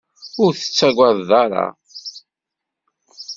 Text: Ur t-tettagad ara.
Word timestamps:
Ur 0.43 0.51
t-tettagad 0.53 1.29
ara. 1.43 1.65